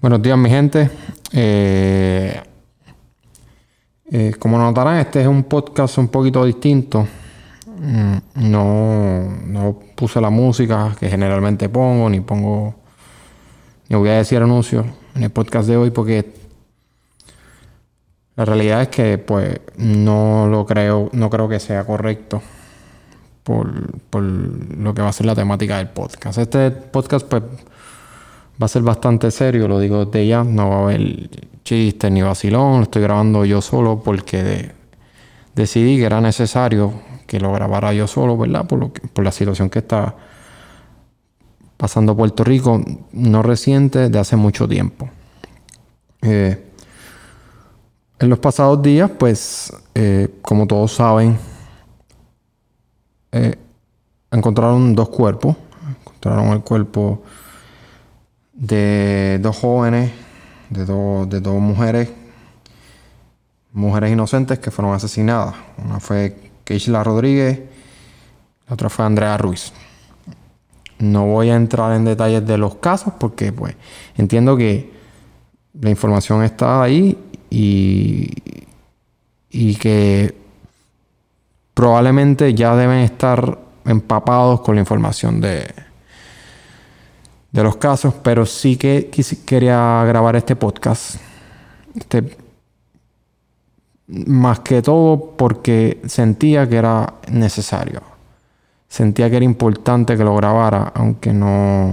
[0.00, 0.90] Buenos días, mi gente.
[1.30, 2.42] Eh,
[4.10, 7.06] eh, como notarán, este es un podcast un poquito distinto.
[7.66, 12.76] Mm, no, no puse la música que generalmente pongo, ni pongo,
[13.90, 16.32] ni voy a decir anuncios en el podcast de hoy porque
[18.36, 22.40] la realidad es que pues no lo creo, no creo que sea correcto
[23.42, 26.38] por, por lo que va a ser la temática del podcast.
[26.38, 27.42] Este podcast pues
[28.60, 30.44] va a ser bastante serio, lo digo desde ya.
[30.44, 31.30] No va a haber
[31.64, 32.78] chistes ni vacilón.
[32.78, 34.72] Lo estoy grabando yo solo porque
[35.54, 36.92] decidí que era necesario
[37.26, 38.66] que lo grabara yo solo, ¿verdad?
[38.66, 40.16] Por, lo por la situación que está
[41.76, 45.08] pasando Puerto Rico, no reciente, de hace mucho tiempo.
[46.22, 46.66] Eh,
[48.18, 51.38] en los pasados días, pues, eh, como todos saben,
[53.32, 53.54] eh,
[54.30, 55.56] encontraron dos cuerpos.
[56.00, 57.22] Encontraron el cuerpo
[58.60, 60.12] de dos jóvenes,
[60.68, 62.10] de, de dos mujeres,
[63.72, 65.54] mujeres inocentes que fueron asesinadas.
[65.82, 67.58] Una fue Keishla Rodríguez,
[68.68, 69.72] la otra fue Andrea Ruiz.
[70.98, 73.74] No voy a entrar en detalles de los casos porque pues
[74.16, 74.92] entiendo que
[75.80, 77.16] la información está ahí
[77.48, 78.30] y,
[79.50, 80.36] y que
[81.72, 85.66] probablemente ya deben estar empapados con la información de,
[87.52, 89.10] de los casos, pero sí que
[89.44, 91.16] quería grabar este podcast.
[91.94, 92.36] Este,
[94.06, 98.02] más que todo porque sentía que era necesario.
[98.88, 101.92] Sentía que era importante que lo grabara, aunque no.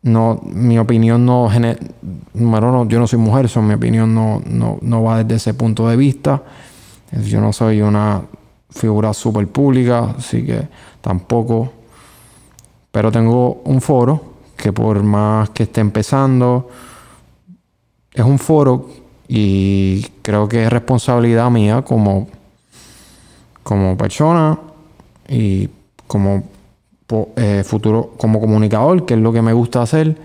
[0.00, 1.50] No, mi opinión no,
[2.34, 5.88] no yo no soy mujer, so mi opinión no, no, no va desde ese punto
[5.88, 6.42] de vista.
[7.24, 8.22] Yo no soy una
[8.70, 10.68] figura súper pública, así que
[11.00, 11.72] tampoco
[12.90, 16.68] pero tengo un foro que por más que esté empezando,
[18.12, 18.88] es un foro
[19.28, 22.28] y creo que es responsabilidad mía como,
[23.62, 24.58] como persona
[25.28, 25.68] y
[26.06, 26.42] como
[27.36, 30.16] eh, futuro, como comunicador, que es lo que me gusta hacer,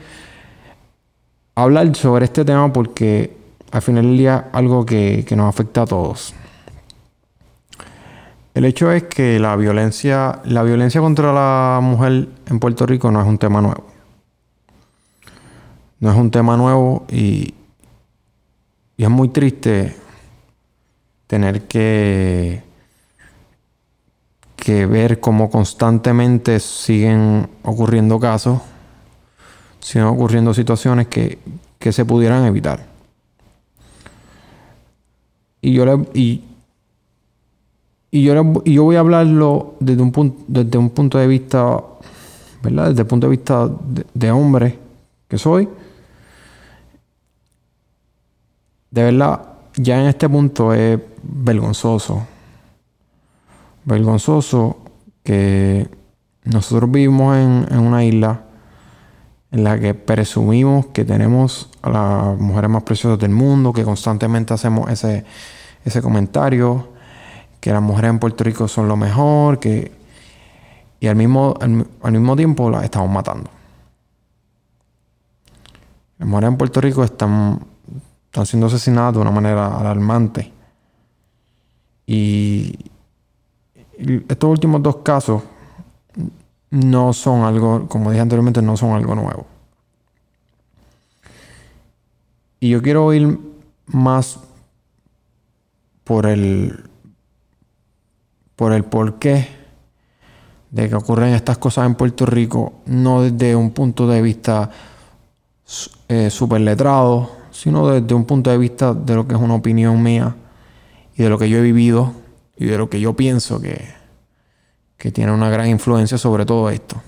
[1.56, 3.38] hablar sobre este tema porque
[3.72, 6.34] al final del día algo que, que nos afecta a todos.
[8.54, 13.20] El hecho es que la violencia, la violencia contra la mujer en Puerto Rico no
[13.20, 13.88] es un tema nuevo.
[16.00, 17.54] No es un tema nuevo y,
[18.98, 19.94] es muy triste
[21.28, 22.64] tener que,
[24.56, 28.62] que ver cómo constantemente siguen ocurriendo casos,
[29.82, 31.40] siguen ocurriendo situaciones que,
[31.80, 32.86] que se pudieran evitar.
[35.60, 36.44] Y yo le, y
[38.14, 41.84] y yo, yo voy a hablarlo desde un, punto, desde un punto de vista,
[42.62, 42.90] ¿verdad?
[42.90, 43.68] Desde el punto de vista
[44.14, 44.78] de, hombre
[45.28, 45.68] que soy.
[48.92, 49.42] De verdad,
[49.78, 52.22] ya en este punto es vergonzoso.
[53.84, 54.78] Vergonzoso
[55.24, 55.90] que
[56.44, 58.44] nosotros vivimos en, en, una isla
[59.50, 64.54] en la que presumimos que tenemos a las mujeres más preciosas del mundo, que constantemente
[64.54, 65.26] hacemos ese,
[65.84, 66.93] ese comentario
[67.64, 69.90] que las mujeres en Puerto Rico son lo mejor, que...
[71.00, 73.50] Y al mismo, al, mismo tiempo las estamos matando.
[76.18, 77.62] Las mujeres en Puerto Rico están,
[78.26, 80.52] están siendo asesinadas de una manera alarmante.
[82.06, 82.78] Y,
[83.98, 85.44] estos últimos dos casos
[86.70, 89.46] no son algo, como dije anteriormente, no son algo nuevo.
[92.60, 93.40] Y yo quiero ir
[93.86, 94.38] más
[96.04, 96.90] por el
[98.64, 99.46] por el porqué
[100.72, 104.70] de que ocurren estas cosas en Puerto Rico, no desde un punto de vista
[106.08, 110.02] eh, super letrado, sino desde un punto de vista de lo que es una opinión
[110.02, 110.34] mía
[111.14, 112.14] y de lo que yo he vivido
[112.56, 113.86] y de lo que yo pienso que,
[114.96, 117.02] que tiene una gran influencia sobre todo esto.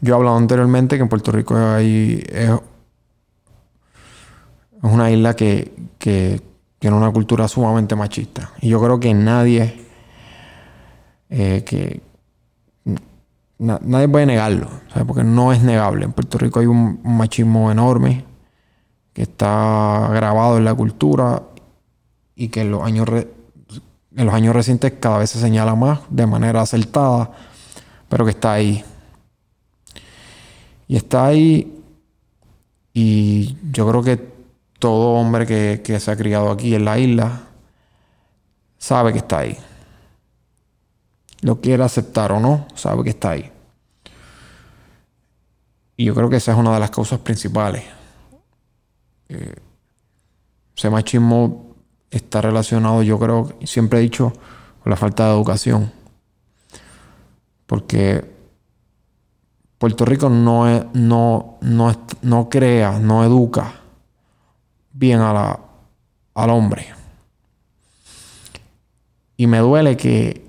[0.00, 2.52] Yo he hablado anteriormente que en Puerto Rico hay, es,
[4.80, 6.51] una isla que, que
[6.82, 8.50] tiene una cultura sumamente machista.
[8.60, 9.84] Y yo creo que nadie,
[11.30, 12.00] eh, que
[13.56, 14.68] nadie puede negarlo,
[15.06, 16.06] porque no es negable.
[16.06, 18.24] En Puerto Rico hay un, machismo enorme
[19.12, 21.44] que está grabado en la cultura
[22.34, 26.26] y que en los años, en los años recientes cada vez se señala más de
[26.26, 27.30] manera acertada,
[28.08, 28.84] pero que está ahí.
[30.88, 31.80] Y está ahí
[32.92, 34.31] y yo creo que
[34.82, 37.42] todo hombre que, se ha criado aquí en la isla
[38.78, 39.56] sabe que está ahí.
[41.40, 43.52] Lo quiere aceptar o no, sabe que está ahí.
[45.96, 47.84] Y yo creo que esa es una de las causas principales.
[49.28, 49.54] Eh,
[50.76, 51.76] ese machismo
[52.10, 54.32] está relacionado, yo creo, siempre he dicho,
[54.82, 55.92] con la falta de educación.
[57.66, 58.28] Porque
[59.78, 63.81] Puerto Rico no, no, no, no crea, no educa
[65.02, 65.58] bien a la,
[66.34, 66.86] al hombre.
[69.36, 70.46] Y me duele que,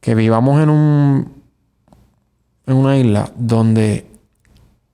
[0.00, 1.36] que vivamos en un
[2.66, 4.06] en una isla donde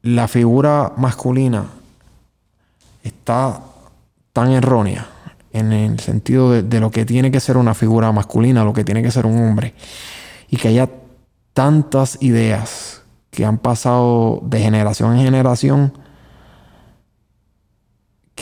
[0.03, 1.65] la figura masculina
[3.03, 3.61] está
[4.33, 5.09] tan errónea
[5.53, 8.85] en el sentido de, de, lo que tiene que ser una figura masculina, lo que
[8.85, 9.75] tiene que ser un hombre,
[10.49, 10.89] y que haya
[11.55, 16.02] tantas ideas que han pasado de generación en generación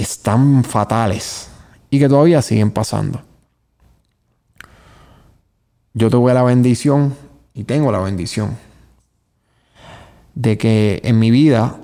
[0.03, 1.51] están fatales
[1.91, 3.23] y que todavía siguen pasando.
[5.93, 7.15] Yo tuve la bendición
[7.53, 8.57] y tengo la bendición
[10.35, 11.77] de que en mi vida,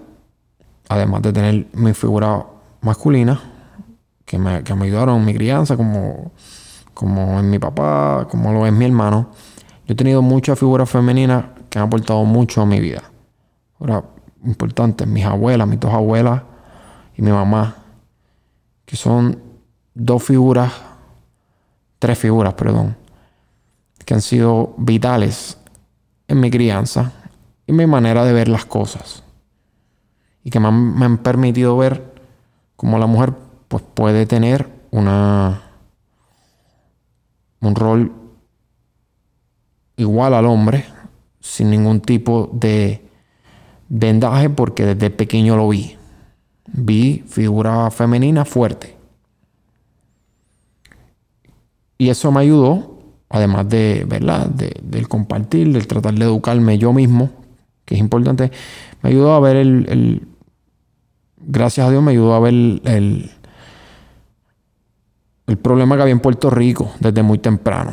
[0.89, 2.47] además de tener mi figura
[2.81, 3.41] masculina,
[4.25, 6.33] que me, que me ayudaron en mi crianza, como,
[6.95, 9.31] como en mi papá, como lo es mi hermano,
[9.87, 13.03] yo he tenido muchas figuras femeninas que han aportado mucho a mi vida.
[13.79, 14.05] Ahora,
[14.45, 16.43] importantes, mis abuelas, mis dos abuelas
[17.17, 17.77] y mi mamá,
[18.87, 19.43] que son
[19.95, 20.73] dos figuras,
[21.99, 22.97] tres figuras, perdón,
[24.05, 25.59] que han sido vitales
[26.29, 27.13] en mi crianza
[27.67, 29.25] y mi manera de ver las cosas.
[30.45, 32.15] Y que me han, permitido ver
[32.77, 33.35] cómo la mujer
[33.67, 35.63] pues, puede tener una,
[37.61, 38.13] un rol
[39.97, 40.87] igual al hombre,
[41.41, 43.09] sin ningún tipo de
[43.89, 45.97] vendaje, porque desde pequeño lo vi.
[46.69, 48.97] Vi figura femenina fuerte.
[51.99, 52.99] Y eso me ayudó,
[53.29, 54.47] además de, ¿verdad?
[54.47, 57.31] De, del compartir, del tratar de educarme yo mismo,
[57.85, 58.51] que es importante,
[59.03, 60.27] me ayudó a ver el,
[61.39, 63.31] gracias a Dios me ayudó a ver el,
[65.47, 67.93] el problema que había en Puerto Rico desde muy temprano.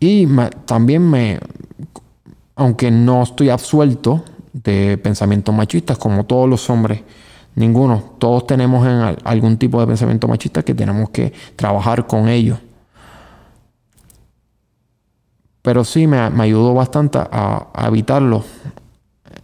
[0.00, 0.28] Y
[0.66, 1.40] también me,
[2.54, 7.02] aunque no estoy absuelto de pensamientos machistas, como todos los hombres,
[7.58, 12.58] ninguno, todos tenemos en algún tipo de pensamiento machista que tenemos que trabajar con ellos.
[15.62, 18.44] Pero sí me, ayudó bastante a, evitarlo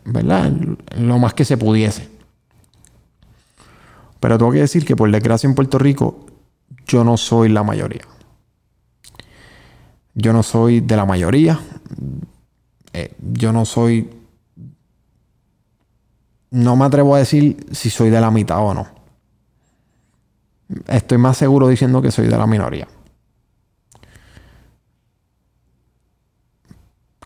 [0.05, 0.52] ¿verdad?
[0.99, 2.08] Lo más que se pudiese.
[4.20, 6.26] Pero tengo que decir que por desgracia en Puerto Rico
[6.87, 8.02] yo no soy la mayoría.
[10.14, 11.60] Yo no soy de la mayoría.
[12.93, 14.08] Eh, yo no soy...
[16.55, 18.87] No me atrevo a decir si soy de la mitad o no.
[20.87, 22.87] Estoy más seguro diciendo que soy de la minoría.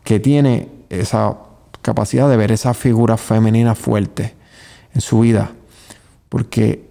[0.03, 1.37] Que tiene esa
[1.83, 4.33] capacidad de ver esa figura femenina fuerte
[4.95, 5.51] en su vida.
[6.27, 6.89] Porque,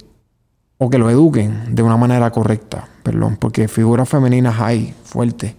[0.78, 5.56] o que lo eduquen de una manera correcta, perdón, porque figuras femeninas hay fuertes.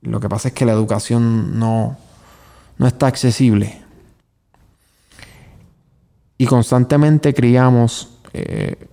[0.00, 1.98] Lo que pasa es que la educación no,
[2.78, 3.87] no está accesible.
[6.38, 8.88] Y constantemente criamos eh,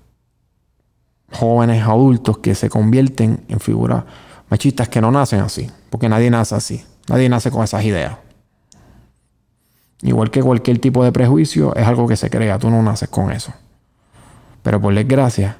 [1.32, 4.04] jóvenes adultos que se convierten en figuras
[4.50, 8.18] machistas que no nacen así, porque nadie nace así, nadie nace con esas ideas.
[10.02, 13.32] Igual que cualquier tipo de prejuicio, es algo que se crea, tú no naces con
[13.32, 13.54] eso.
[14.62, 15.58] Pero por desgracia,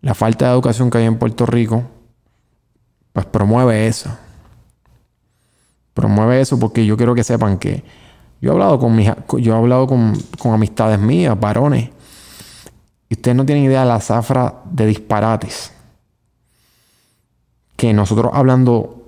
[0.00, 1.84] la falta de educación que hay en Puerto Rico,
[3.12, 4.10] pues promueve eso.
[5.94, 7.84] Promueve eso porque yo quiero que sepan que
[8.42, 11.88] yo he hablado con mis, yo he hablado con, con amistades mías, varones,
[13.08, 15.72] y ustedes no tienen idea de la zafra de disparates
[17.76, 19.04] que nosotros hablando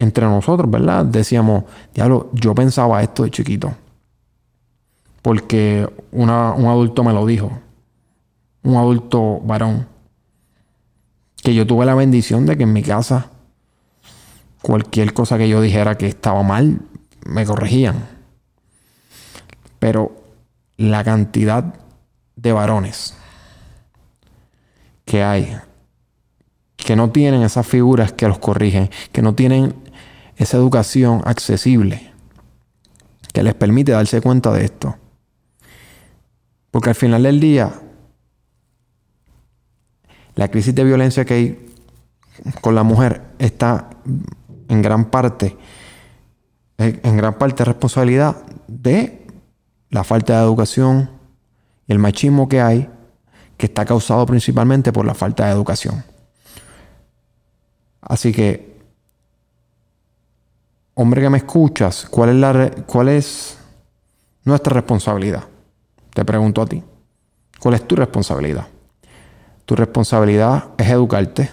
[0.00, 1.04] entre nosotros, ¿verdad?
[1.04, 1.64] Decíamos,
[1.94, 3.72] diablo, yo pensaba esto de chiquito.
[5.22, 7.52] Porque un adulto me lo dijo.
[8.64, 9.86] Un adulto varón.
[11.36, 13.30] Que yo tuve la bendición de que en mi casa
[14.60, 16.80] cualquier cosa que yo dijera que estaba mal,
[17.24, 18.06] me corregían.
[19.78, 20.12] Pero
[20.76, 21.74] la cantidad
[22.36, 23.14] de varones
[25.04, 25.56] que hay
[26.76, 29.74] que no tienen esas figuras que los corrigen, que no tienen
[30.36, 32.12] esa educación accesible
[33.34, 34.96] que les permite darse cuenta de esto.
[36.70, 37.72] Porque al final del día,
[40.36, 41.66] la crisis de violencia que hay
[42.60, 43.90] con la mujer está
[44.68, 45.56] en gran parte,
[46.78, 49.26] en gran parte responsabilidad de
[49.90, 51.10] la falta de educación
[51.86, 52.90] y el machismo que hay,
[53.56, 56.04] que está causado principalmente por la falta de educación.
[58.00, 58.74] Así que
[60.94, 63.58] hombre que me escuchas, ¿cuál es, cuál es
[64.44, 65.44] nuestra responsabilidad?
[66.12, 66.82] Te pregunto a ti.
[67.60, 68.66] ¿Cuál es tu responsabilidad?
[69.64, 71.50] Tu responsabilidad es educarte.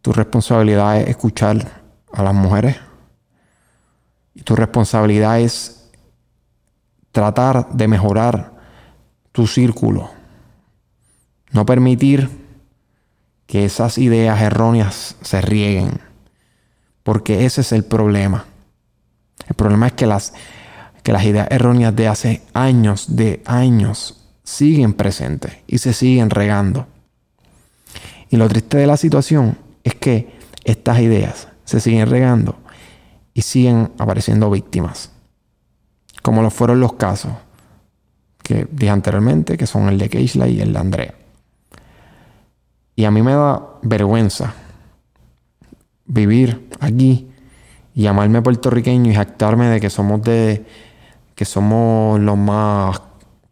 [0.00, 1.82] Tu responsabilidad es escuchar
[2.12, 2.76] a las mujeres.
[4.34, 5.90] Y tu responsabilidad es
[7.12, 8.52] tratar de mejorar
[9.32, 10.10] tu círculo.
[11.50, 12.30] No permitir
[13.46, 16.00] que esas ideas erróneas se rieguen.
[17.02, 18.46] Porque ese es el problema.
[19.48, 20.32] El problema es que las,
[21.02, 26.86] que las ideas erróneas de hace años, de años, siguen presentes y se siguen regando.
[28.30, 32.61] Y lo triste de la situación es que estas ideas se siguen regando
[33.34, 35.10] y siguen apareciendo víctimas.
[36.22, 37.32] Como lo fueron los casos
[38.42, 41.14] que dije anteriormente, que son el de Keisla y el de Andrea.
[42.96, 44.54] Y a mí me da vergüenza
[46.04, 47.28] vivir aquí
[47.94, 50.66] y llamarme puertorriqueño y jactarme de que somos de
[51.34, 53.00] que somos los más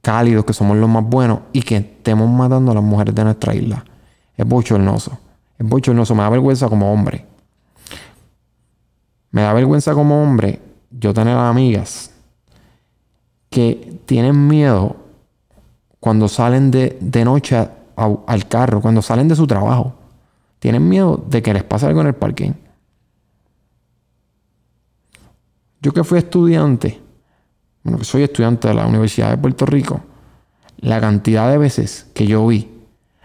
[0.02, 3.54] cálidos, que somos los más buenos y que estemos matando a las mujeres de nuestra
[3.54, 3.84] isla.
[4.36, 5.18] Es bochornoso.
[5.58, 6.14] Es bochornoso.
[6.14, 7.26] Me da vergüenza como hombre.
[9.30, 10.60] Me da vergüenza como hombre
[10.90, 12.10] yo tener amigas
[13.48, 14.96] que tienen miedo
[16.00, 19.94] cuando salen de, noche al carro, cuando salen de su trabajo.
[20.58, 22.52] Tienen miedo de que les pase algo en el parking.
[25.82, 27.00] Yo que fui estudiante,
[27.82, 30.00] bueno, que soy estudiante de la Universidad de Puerto Rico,
[30.78, 32.68] la cantidad de veces que yo vi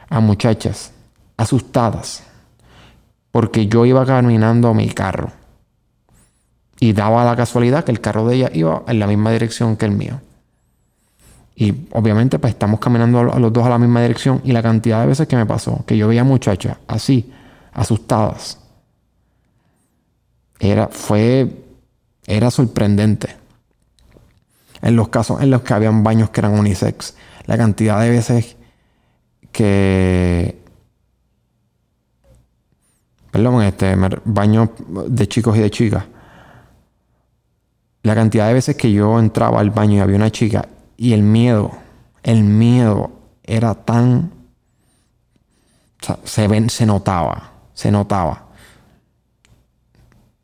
[0.09, 0.93] a muchachas
[1.35, 2.23] asustadas
[3.31, 5.31] porque yo iba caminando a mi carro
[6.85, 9.85] y daba la casualidad que el carro de ella iba en la misma dirección que
[9.85, 10.21] el mío.
[11.55, 15.01] Y obviamente pues estamos caminando a los dos a la misma dirección y la cantidad
[15.01, 17.33] de veces que me pasó que yo veía muchachas así,
[17.73, 18.59] asustadas,
[20.59, 21.49] era, fue,
[22.27, 23.35] era sorprendente.
[24.83, 27.15] En los casos en los que habían baños que eran unisex,
[27.47, 28.57] la cantidad de veces
[29.51, 30.61] que
[33.31, 34.69] perdón, este baños
[35.07, 36.03] de chicos y de chicas
[38.05, 41.23] la cantidad de veces que yo entraba al baño y había una chica y el
[41.23, 41.71] miedo,
[42.21, 43.09] el miedo
[43.43, 44.31] era tan...
[46.23, 48.45] se, ven, se notaba, se notaba.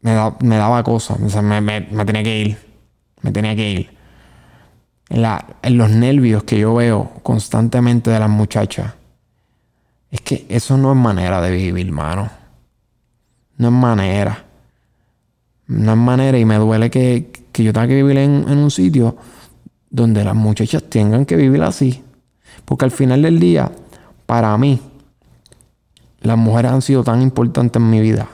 [0.02, 2.58] Me, me daba cosas, me, tenía que ir,
[3.22, 3.98] me tenía que ir.
[5.10, 8.96] En los nervios que yo veo constantemente de las muchachas,
[10.10, 12.28] es que eso no es manera de vivir, hermano.
[13.58, 14.46] No es manera.
[15.68, 19.16] No es manera y me duele que, que yo tenga que vivir en, un sitio
[19.90, 22.04] donde las muchachas tengan que vivir así.
[22.66, 23.72] Porque al final del día,
[24.26, 24.80] para mí,
[26.22, 28.28] las mujeres han sido tan importantes en mi vida.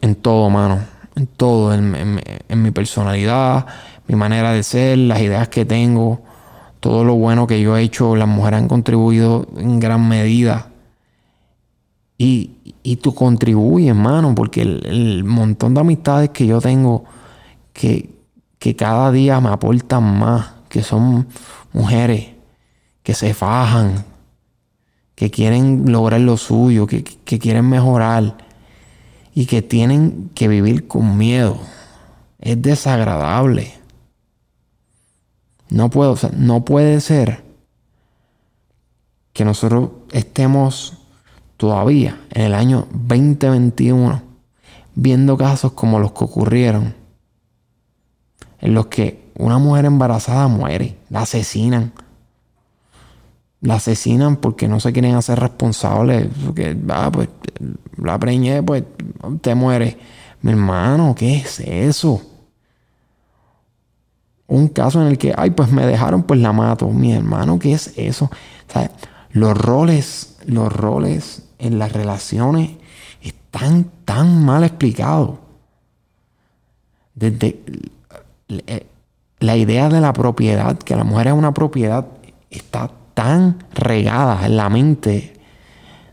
[0.00, 0.78] En, todo, mano.
[1.16, 1.74] En todo.
[1.74, 3.66] En, mi personalidad,
[4.06, 6.22] mi manera de ser, las ideas que tengo.
[6.80, 10.68] Todo lo bueno que yo he hecho, las mujeres han contribuido en gran medida.
[12.16, 17.04] Y, y tú contribuyes, mano, porque el montón de amistades que yo tengo
[17.78, 21.28] que, cada día me aportan más, que son
[21.72, 22.30] mujeres
[23.02, 24.04] que se fajan,
[25.14, 28.36] que quieren lograr lo suyo, que, quieren mejorar
[29.34, 31.58] y que tienen que vivir con miedo.
[32.40, 33.72] Es desagradable.
[35.70, 37.44] No, puedo, no puede ser
[39.32, 40.98] que nosotros estemos
[41.56, 44.22] todavía en el año 2021
[44.94, 46.97] viendo casos como los que ocurrieron
[48.60, 51.92] en los que una mujer embarazada muere, la asesinan.
[53.60, 56.28] La asesinan porque no se quieren hacer responsables.
[56.44, 57.28] Porque, ah, pues,
[57.96, 58.84] la preñé, pues,
[59.40, 59.98] te muere.
[60.42, 62.22] Mi hermano, ¿qué es eso?
[64.46, 66.88] Un caso en el que, ay, pues me dejaron, pues la mato.
[66.88, 68.30] Mi hermano, ¿qué es eso?
[69.30, 72.70] Los roles, los roles en las relaciones
[73.20, 75.38] están tan mal explicados.
[77.14, 77.60] Desde
[78.48, 82.06] la idea de la propiedad, que la mujer es una propiedad,
[82.50, 85.34] está tan regada en la mente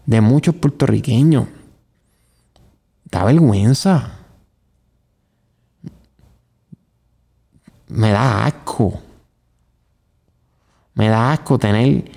[0.05, 1.47] de muchos puertorriqueños.
[3.05, 4.19] Da vergüenza.
[7.87, 8.99] Me da asco.
[10.95, 12.11] Me da asco tener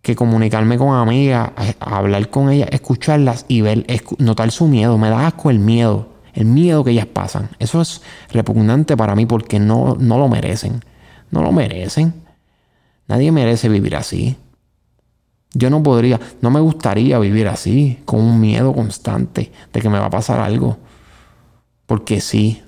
[0.00, 3.86] que comunicarme con amigas, hablar con ellas, escucharlas y ver,
[4.18, 4.98] notar su miedo.
[4.98, 7.50] Me da asco el miedo el miedo que ellas pasan.
[7.58, 10.84] Eso es repugnante para mí porque no, no lo merecen.
[11.30, 12.14] No lo merecen.
[13.08, 14.36] Nadie merece vivir así.
[15.54, 19.98] Yo no podría, no me gustaría vivir así, con un miedo constante de que me
[19.98, 20.78] va a pasar algo.
[21.86, 22.62] Porque sí.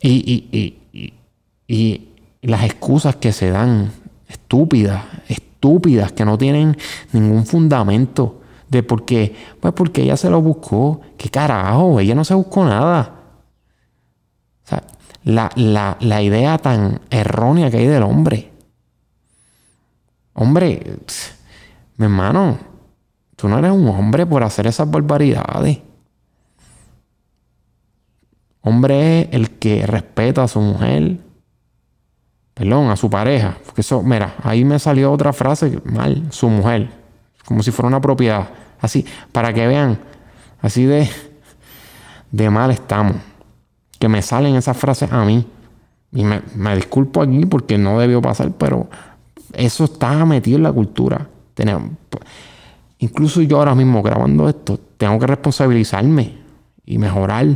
[0.00, 1.14] Y, y, y,
[1.68, 2.08] y,
[2.42, 3.92] las excusas que se dan,
[4.28, 6.76] estúpidas, estúpidas, que no tienen
[7.12, 9.34] ningún fundamento de por qué.
[9.60, 11.00] Pues porque ella se lo buscó.
[11.16, 12.00] ¿Qué carajo?
[12.00, 13.14] Ella no se buscó nada.
[14.64, 14.82] O sea,
[15.24, 18.52] la, la, la idea tan errónea que hay del hombre.
[20.34, 20.98] Hombre,
[21.96, 22.58] mi hermano,
[23.34, 25.78] tú no eres un hombre por hacer esas barbaridades.
[28.60, 31.18] Hombre es el que respeta a su mujer,
[32.54, 33.56] perdón, a su pareja.
[33.64, 36.90] Porque eso, mira, ahí me salió otra frase mal, su mujer,
[37.48, 38.46] como si fuera una propiedad.
[38.78, 39.98] Así, para que vean,
[40.60, 41.08] así de,
[42.30, 43.16] de mal estamos.
[43.98, 45.46] Que me salen esas frases a mí.
[46.12, 48.90] Y me, me disculpo aquí porque no debió pasar, pero
[49.54, 51.26] eso está metido en la cultura.
[51.54, 51.92] Tenemos,
[52.98, 56.36] incluso yo ahora mismo grabando esto, tengo que responsabilizarme
[56.84, 57.46] y mejorar.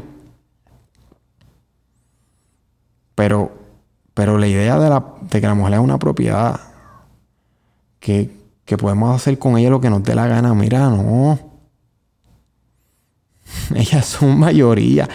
[3.15, 3.53] Pero,
[4.15, 6.59] pero la idea de, de que la mujer es una propiedad,
[8.01, 8.42] que,
[8.73, 11.39] que podemos hacer con ella lo que nos dé la gana, mira, no.
[13.75, 15.07] Ellas son mayoría.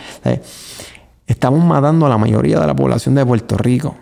[1.25, 3.95] Estamos matando a la mayoría de la población de Puerto Rico.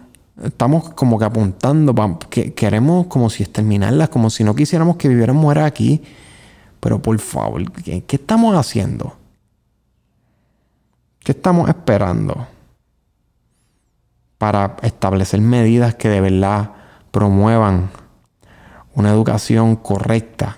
[0.44, 5.38] Estamos como que apuntando, que queremos como si exterminarlas, como si no quisiéramos que vivieran
[5.38, 6.04] mujeres aquí.
[6.82, 9.16] Pero por favor, ¿qué, ¿qué estamos haciendo?
[11.24, 12.46] ¿Qué estamos esperando?
[14.38, 16.72] Para establecer medidas que de verdad
[17.12, 17.90] promuevan
[18.96, 20.58] una educación correcta,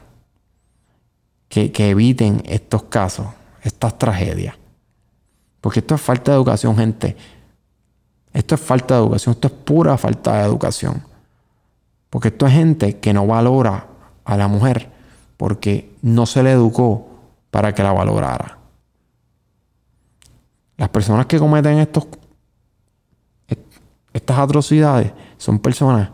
[1.50, 3.27] que, eviten estos casos,
[3.63, 4.56] estas tragedias.
[5.62, 7.17] Porque esto es falta de educación, gente.
[8.34, 11.03] Esto es falta de educación, esto es pura falta de educación.
[12.10, 13.88] Porque esto es gente que no valora
[14.24, 14.91] a la mujer
[15.38, 17.08] porque no se le educó
[17.51, 18.58] para que la valorara.
[20.77, 22.08] Las personas que cometen estos,
[24.13, 26.10] estas atrocidades son personas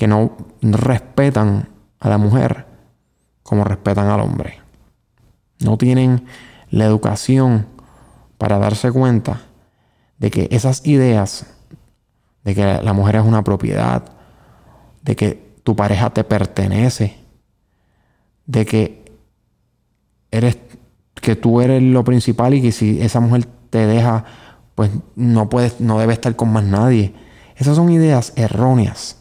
[0.00, 0.32] que no
[0.62, 2.64] respetan a la mujer
[3.42, 4.60] como respetan al hombre.
[5.62, 6.24] No tienen
[6.70, 7.66] la educación
[8.38, 9.42] para darse cuenta
[10.16, 11.44] de que esas ideas
[12.44, 14.02] de que la mujer es una propiedad,
[15.02, 17.18] de que tu pareja te pertenece,
[18.46, 19.04] de que
[20.30, 20.56] eres
[21.14, 24.24] que tú eres lo principal y que si esa mujer te deja,
[24.74, 27.12] pues no puedes no debe estar con más nadie.
[27.54, 29.19] Esas son ideas erróneas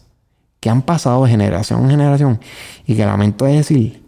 [0.59, 2.39] que han pasado de generación en generación
[2.85, 4.03] y que lamento decir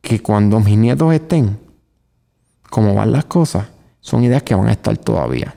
[0.00, 1.58] que cuando mis nietos estén
[2.70, 3.66] como van las cosas,
[4.00, 5.54] son ideas que van a estar todavía.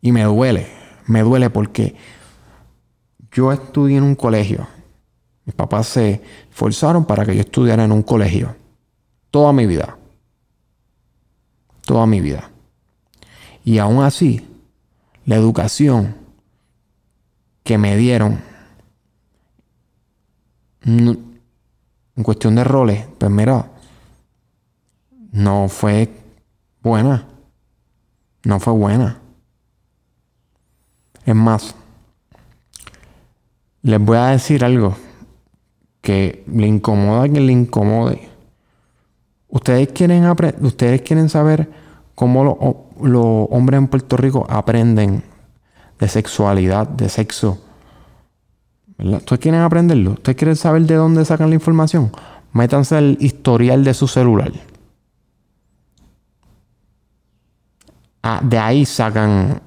[0.00, 0.68] Y me duele,
[1.06, 1.94] me duele porque
[3.30, 4.66] yo estudié en un colegio.
[5.44, 8.54] Mis papás se forzaron para que yo estudiara en un colegio.
[9.30, 9.96] Toda mi vida.
[11.84, 12.50] Toda mi vida.
[13.64, 14.46] Y aún así,
[15.24, 16.21] la educación
[17.62, 18.40] que me dieron
[20.84, 23.70] en cuestión de roles, pues mira,
[25.30, 26.10] no fue
[26.82, 27.26] buena.
[28.44, 29.20] No fue buena.
[31.24, 31.74] Es más,
[33.82, 34.96] les voy a decir algo
[36.00, 38.28] que le incomoda a quien le incomode.
[39.48, 40.24] Ustedes quieren,
[40.62, 41.70] ustedes quieren saber
[42.16, 45.22] cómo los hombres en Puerto Rico aprenden
[46.02, 47.60] de sexualidad, de sexo.
[48.98, 50.14] ¿Ustedes quieren aprenderlo?
[50.14, 52.10] ¿Ustedes quieren saber de dónde sacan la información?
[52.52, 54.52] Métanse al historial de su celular.
[58.20, 59.62] Ah, de ahí sacan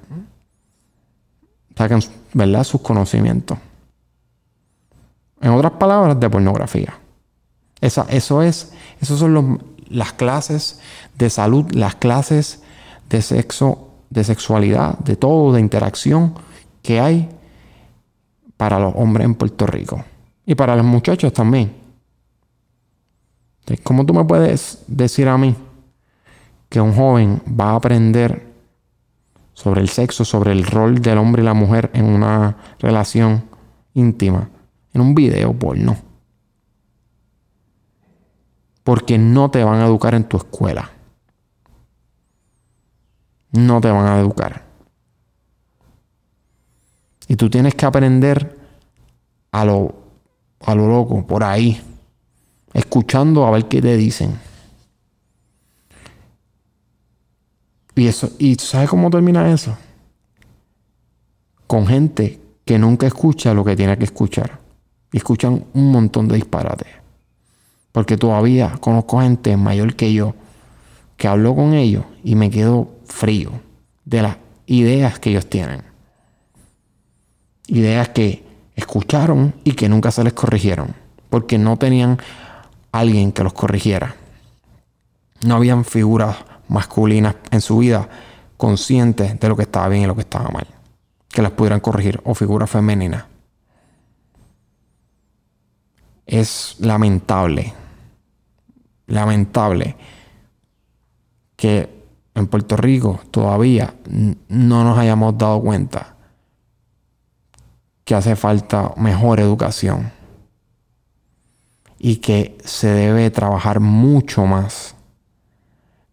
[1.74, 2.00] saquen
[2.34, 2.64] ¿verdad?
[2.64, 3.56] sus conocimientos.
[5.40, 6.98] En otras palabras, de pornografía.
[7.80, 10.80] Esa, eso es, esos son las clases
[11.14, 12.62] de salud, las clases
[13.08, 16.34] de sexo, de sexualidad, de todo, de interacción
[16.82, 17.28] que hay
[18.56, 20.04] para los hombres en Puerto Rico.
[20.44, 21.74] Y para los muchachos también.
[23.82, 25.54] ¿Cómo tú me puedes decir a mí
[26.68, 28.46] que un joven va a aprender
[29.56, 33.44] sobre el sexo, sobre el rol del hombre y la mujer en una relación
[33.94, 34.50] íntima,
[34.92, 35.96] en un video porno.
[38.84, 40.90] Porque no te van a educar en tu escuela.
[43.56, 44.62] No te van a educar.
[47.28, 48.56] Y tú tienes que aprender
[49.50, 49.94] a lo,
[50.60, 51.80] a lo loco, por ahí,
[52.72, 54.38] escuchando a ver qué te dicen.
[57.94, 59.76] Y eso, ¿y sabes cómo termina eso?
[61.66, 64.60] Con gente que nunca escucha lo que tiene que escuchar.
[65.12, 66.88] Y escuchan un montón de disparates.
[67.90, 70.34] Porque todavía conozco gente mayor que yo
[71.16, 73.52] que hablo con ellos y me quedo frío
[74.04, 75.82] de las ideas que ellos tienen.
[77.68, 80.94] Ideas que escucharon y que nunca se les corrigieron,
[81.30, 82.18] porque no tenían
[82.92, 84.14] alguien que los corrigiera.
[85.44, 86.36] No habían figuras
[86.68, 88.08] masculinas en su vida
[88.56, 90.66] conscientes de lo que estaba bien y lo que estaba mal,
[91.28, 93.24] que las pudieran corregir, o figuras femeninas.
[96.26, 97.72] Es lamentable,
[99.06, 99.96] lamentable
[101.56, 101.95] que
[102.36, 103.94] en Puerto Rico todavía
[104.48, 106.16] no nos hayamos dado cuenta
[108.04, 110.12] que hace falta mejor educación
[111.98, 114.94] y que se debe trabajar mucho más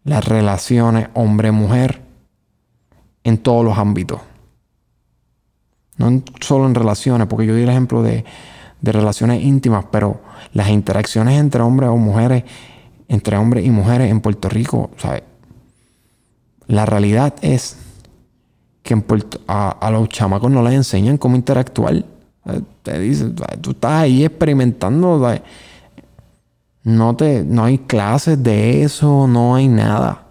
[0.02, 2.02] las relaciones hombre-mujer
[3.22, 4.20] en todos los ámbitos.
[5.98, 8.24] No solo en relaciones, porque yo di el ejemplo de,
[8.80, 12.44] de relaciones íntimas, pero las interacciones entre hombres o mujeres,
[13.08, 15.22] entre hombres y mujeres en Puerto Rico, ¿sabes?
[16.66, 17.76] La realidad es
[18.82, 19.02] que
[19.48, 21.94] a, los chamacos no les enseñan cómo interactuar.
[21.94, 22.04] Eh,
[22.82, 25.26] te dicen, tú estás ahí experimentando.
[26.84, 30.26] No, te, no hay clases de eso, no hay nada.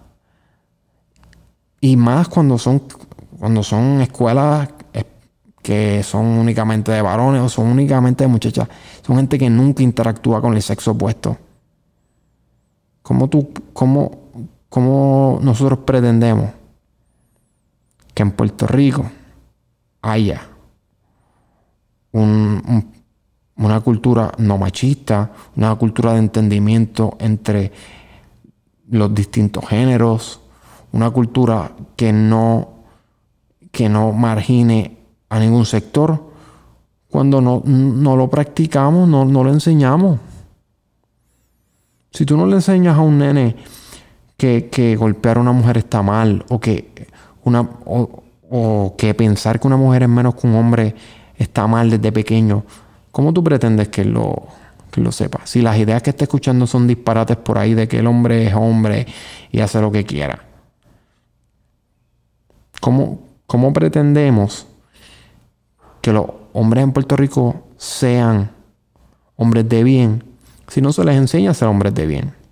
[1.82, 2.84] Y más cuando son,
[3.40, 5.04] cuando son escuelas eh,
[5.62, 8.68] que son únicamente de varones o son únicamente de muchachas.
[9.06, 11.38] Son gente que nunca interactúa con el sexo opuesto.
[13.02, 14.23] ¿Cómo, tú, cómo,
[14.74, 16.50] cómo nosotros pretendemos
[18.12, 19.06] que en Puerto Rico
[20.02, 20.48] haya
[22.12, 27.72] una cultura no machista, una cultura de entendimiento entre
[28.90, 30.42] los distintos géneros,
[30.92, 32.70] una cultura que no,
[33.72, 34.98] que no margine
[35.30, 36.32] a ningún sector.
[37.12, 40.20] Cuando no, lo practicamos, no, lo enseñamos.
[42.10, 43.56] Si tú no le enseñas a un nene
[44.44, 47.08] que, que golpear a una mujer está mal o que
[47.46, 50.96] una, o, que pensar que una mujer es menos que un hombre
[51.38, 52.66] está mal desde pequeño,
[53.14, 54.48] ¿cómo tú pretendes que lo,
[54.98, 55.40] lo sepa?
[55.46, 58.54] Si las ideas que está escuchando son disparates por ahí de que el hombre es
[58.54, 59.08] hombre
[59.50, 60.44] y hace lo que quiera.
[62.82, 64.68] ¿Cómo, cómo pretendemos
[66.02, 68.52] que los hombres en Puerto Rico sean
[69.38, 70.22] hombres de bien
[70.68, 72.43] si no se les enseña a ser hombres de bien?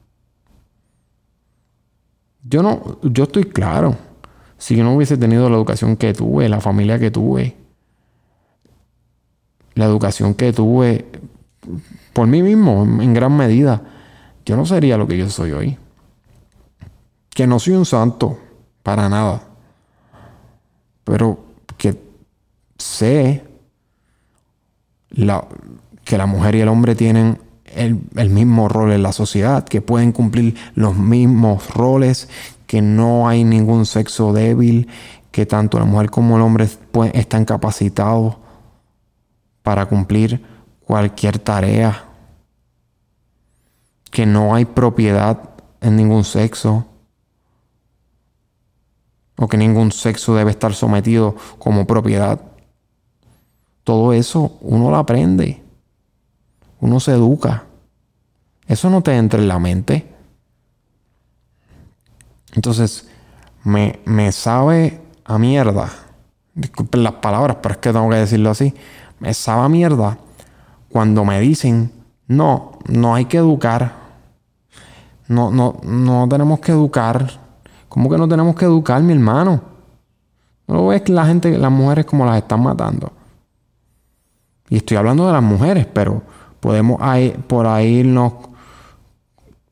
[2.52, 3.96] Yo no, yo estoy claro
[4.58, 7.56] si yo no hubiese tenido la educación que tuve, la familia que tuve,
[9.74, 11.06] la educación que tuve
[12.12, 13.82] por mí mismo, en gran medida,
[14.46, 15.78] yo no sería lo que yo soy hoy.
[17.30, 18.38] Que no soy un santo,
[18.84, 19.44] para nada.
[21.06, 21.40] Pero
[21.78, 21.98] que
[22.78, 23.46] sé
[26.04, 27.40] que la mujer y el hombre tienen
[27.76, 32.30] el, mismo rol en la sociedad, que pueden cumplir los mismos roles,
[32.68, 34.88] que no hay ningún sexo débil,
[35.32, 36.68] que tanto la mujer como el hombre
[37.14, 38.38] están capacitados
[39.64, 40.44] para cumplir
[40.86, 42.06] cualquier tarea,
[44.10, 46.86] que no hay propiedad en ningún sexo,
[49.38, 52.40] o que ningún sexo debe estar sometido como propiedad.
[53.84, 55.61] Todo eso uno lo aprende,
[56.82, 57.64] uno se educa.
[58.68, 60.14] Eso no te entra en la mente.
[62.54, 63.08] Entonces,
[63.64, 65.90] me, me sabe a mierda.
[66.54, 68.74] Disculpen las palabras, pero es que tengo que decirlo así.
[69.20, 70.18] Me sabe a mierda
[70.90, 71.92] cuando me dicen,
[72.28, 73.94] no, no hay que educar.
[75.28, 77.40] No, no, no tenemos que educar.
[77.88, 79.62] ¿Cómo que no tenemos que educar, mi hermano?
[80.68, 83.12] No ves que la gente, las mujeres como las están matando.
[84.70, 86.24] Y estoy hablando de las mujeres, pero
[86.62, 87.02] podemos
[87.48, 88.34] por ahí irnos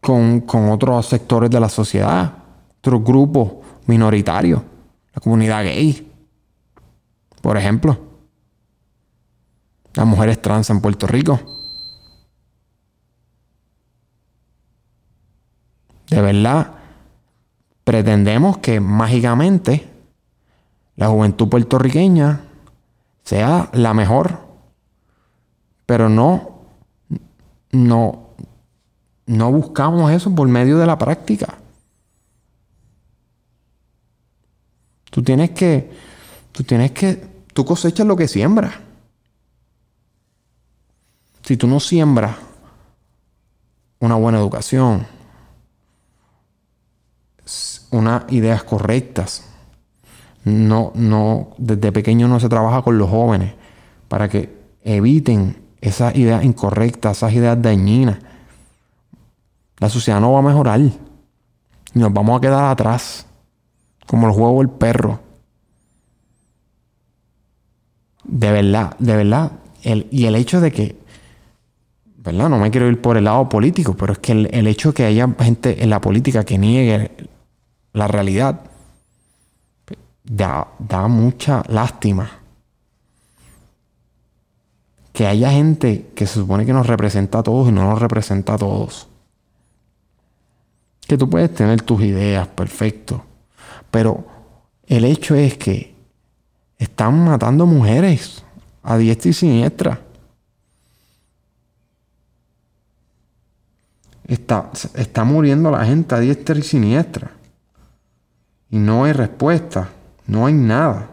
[0.01, 2.39] con, con otros sectores de la sociedad
[2.79, 3.51] otros grupos
[3.87, 4.61] minoritarios,
[5.13, 6.11] la comunidad gay,
[7.41, 7.97] por ejemplo,
[9.93, 11.39] las mujeres trans en Puerto Rico.
[16.09, 16.71] De verdad,
[17.83, 19.87] pretendemos que mágicamente
[20.95, 22.41] la juventud puertorriqueña
[23.23, 24.39] sea la mejor,
[25.85, 26.48] pero no,
[27.71, 28.29] no,
[29.25, 31.59] no buscamos eso por medio de la práctica.
[35.09, 35.91] Tú tienes que,
[36.51, 38.73] tú tienes que, tú cosechas lo que siembras.
[41.43, 42.35] Si tú no siembras
[43.99, 45.07] una buena educación,
[47.91, 49.45] unas ideas correctas,
[50.43, 53.53] no, no, desde pequeño no se trabaja con los jóvenes
[54.07, 58.17] para que eviten esas ideas incorrectas, esas ideas dañinas.
[59.77, 60.79] La sociedad no va a mejorar.
[60.79, 60.91] Y
[61.93, 63.25] nos vamos a quedar atrás.
[64.05, 65.19] Como el juego del perro.
[68.23, 69.51] De verdad, de verdad.
[69.83, 70.99] y el hecho de que,
[72.17, 72.49] ¿verdad?
[72.49, 74.95] No me quiero ir por el lado político, pero es que el, el hecho de
[74.95, 77.11] que haya gente en la política que niegue
[77.93, 78.61] la realidad
[80.23, 82.29] da, da mucha lástima.
[85.19, 88.53] Que haya gente que se supone que nos representa a todos y no nos representa
[88.53, 89.09] a todos.
[91.01, 93.25] Que tú puedes tener tus ideas, perfecto.
[93.91, 94.25] Pero
[94.87, 95.93] el hecho es que
[96.77, 98.45] están matando mujeres
[98.81, 99.99] a diestra y siniestra.
[104.23, 107.29] Está, está muriendo la gente a diestra y siniestra.
[108.69, 109.89] Y no hay respuesta.
[110.27, 111.09] No hay nada.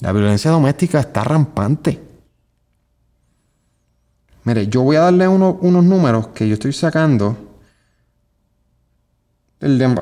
[0.00, 2.07] La violencia doméstica está rampante.
[4.48, 7.36] Mire, yo voy a darle unos números que yo estoy sacando
[9.60, 9.94] del,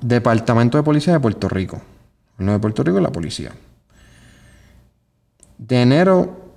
[0.00, 1.82] Departamento de Policía de Puerto Rico.
[2.38, 3.52] No de Puerto Rico, la policía.
[5.58, 6.54] De enero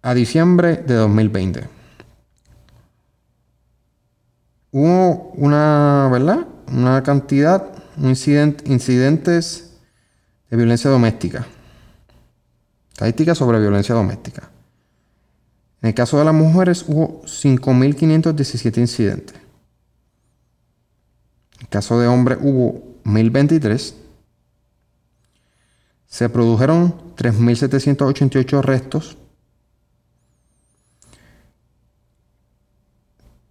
[0.00, 1.68] a diciembre de 2020.
[4.70, 6.46] Hubo una, ¿verdad?
[6.68, 9.74] Una cantidad incidentes
[10.48, 11.46] de violencia doméstica.
[12.90, 14.51] Estadísticas sobre violencia doméstica.
[15.82, 19.34] En el caso de las mujeres hubo 5.517 incidentes.
[21.56, 23.94] En el caso de hombres hubo 1.023.
[26.06, 29.18] Se produjeron 3.788 arrestos.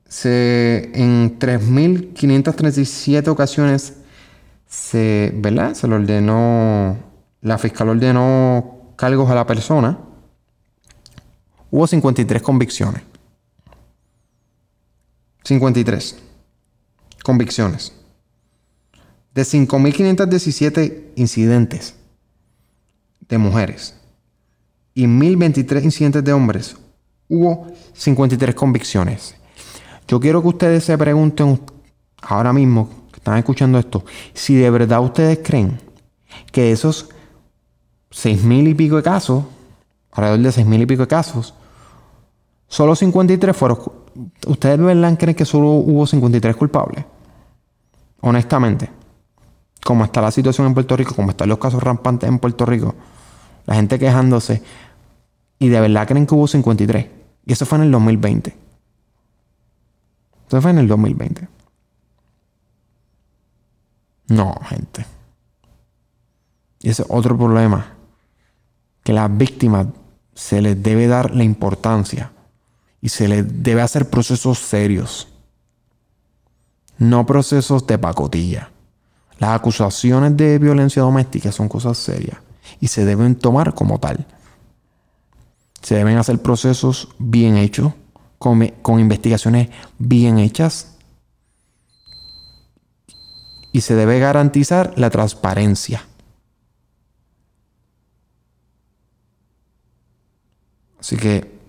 [0.07, 3.95] Se, en 3.537 ocasiones
[4.67, 5.73] se, ¿verdad?
[5.73, 6.97] Se ordenó,
[7.41, 10.10] la fiscal ordenó cargos a la persona.
[11.71, 13.01] Hubo 53 convicciones.
[15.43, 16.17] 53
[17.23, 17.93] convicciones.
[19.33, 21.95] De 5.517 incidentes
[23.27, 23.95] de mujeres
[24.93, 26.75] y 1.023 incidentes de hombres,
[27.29, 29.35] hubo 53 convicciones.
[30.07, 31.61] Yo quiero que ustedes se pregunten
[32.21, 34.03] ahora mismo están escuchando esto,
[34.33, 35.79] si de verdad ustedes creen
[36.51, 37.09] que esos
[38.09, 39.43] seis mil y pico de casos,
[40.11, 41.53] alrededor de seis mil y pico de casos,
[42.71, 43.79] solo 53 fueron...
[44.47, 47.03] ¿Ustedes de verdad creen que solo hubo 53 culpables?
[48.21, 48.89] Honestamente,
[49.83, 52.95] como está la situación en Puerto Rico, como están los casos rampantes en Puerto Rico,
[53.65, 54.63] la gente quejándose,
[55.59, 57.07] y de verdad creen que hubo 53.
[57.45, 58.57] Y eso fue en el 2020.
[60.47, 61.47] Eso fue en el 2020.
[64.29, 65.05] No, gente.
[66.79, 67.95] Y ese es otro problema.
[69.03, 69.87] Que las víctimas
[70.33, 72.31] se les debe dar la importancia
[73.01, 75.27] y se les debe hacer procesos serios.
[76.97, 78.69] No procesos de pacotilla.
[79.39, 82.37] Las acusaciones de violencia doméstica son cosas serias
[82.79, 84.27] y se deben tomar como tal.
[85.81, 87.91] Se deben hacer procesos bien hechos,
[88.37, 90.95] con, con investigaciones bien hechas
[93.71, 96.05] y se debe garantizar la transparencia.
[100.99, 101.60] Así que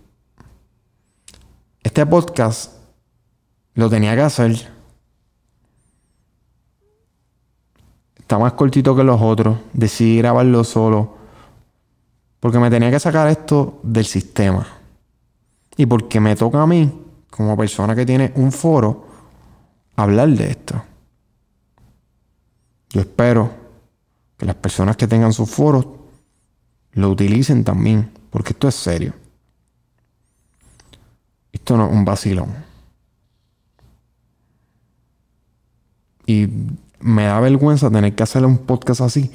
[1.82, 2.72] este podcast
[3.74, 4.68] lo tenía que hacer.
[8.18, 9.58] Está más cortito que los otros.
[9.72, 11.16] Decidí grabarlo solo.
[12.40, 14.66] Porque me tenía que sacar esto del sistema.
[15.76, 16.90] Y porque me toca a mí,
[17.30, 19.06] como persona que tiene un foro,
[19.96, 20.82] hablar de esto.
[22.90, 23.50] Yo espero
[24.36, 25.86] que las personas que tengan sus foros
[26.92, 29.14] lo utilicen también, porque esto es serio.
[31.52, 32.54] Esto no es un vacilón.
[36.26, 36.48] Y
[37.00, 39.30] me da vergüenza tener que hacer un podcast así,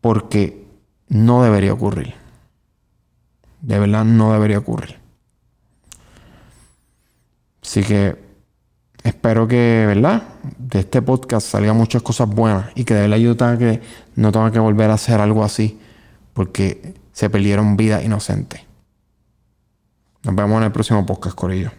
[0.00, 0.66] porque
[1.08, 2.14] no debería ocurrir.
[3.60, 4.96] De verdad no debería ocurrir.
[7.62, 8.16] Así que
[9.02, 10.22] espero que, ¿verdad?
[10.58, 13.82] De este podcast salgan muchas cosas buenas y que de verdad yo que,
[14.16, 15.78] no tenga que volver a hacer algo así
[16.34, 18.67] porque se perdieron vidas inocentes.
[20.28, 21.70] Nos vemos en el próximo podcast, Corillo.